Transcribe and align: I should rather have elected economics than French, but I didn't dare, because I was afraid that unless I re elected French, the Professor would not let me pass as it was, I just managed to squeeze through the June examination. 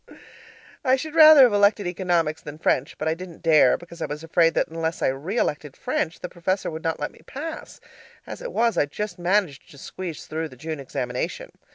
I 0.83 0.95
should 0.95 1.13
rather 1.13 1.43
have 1.43 1.53
elected 1.53 1.85
economics 1.85 2.41
than 2.41 2.57
French, 2.57 2.97
but 2.97 3.07
I 3.07 3.13
didn't 3.13 3.43
dare, 3.43 3.77
because 3.77 4.01
I 4.01 4.07
was 4.07 4.23
afraid 4.23 4.55
that 4.55 4.67
unless 4.67 5.03
I 5.03 5.09
re 5.09 5.37
elected 5.37 5.77
French, 5.77 6.21
the 6.21 6.27
Professor 6.27 6.71
would 6.71 6.83
not 6.83 6.99
let 6.99 7.11
me 7.11 7.21
pass 7.27 7.79
as 8.25 8.41
it 8.41 8.51
was, 8.51 8.79
I 8.79 8.87
just 8.87 9.19
managed 9.19 9.69
to 9.69 9.77
squeeze 9.77 10.25
through 10.25 10.49
the 10.49 10.55
June 10.57 10.79
examination. 10.79 11.51